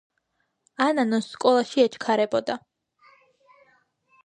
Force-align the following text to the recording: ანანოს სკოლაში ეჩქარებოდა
ანანოს 0.85 1.27
სკოლაში 1.35 1.85
ეჩქარებოდა 1.85 2.57